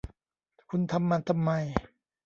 [0.69, 1.51] คุณทำมันทำไม